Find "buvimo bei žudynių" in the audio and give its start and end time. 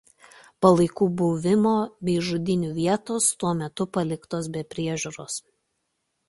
1.19-2.71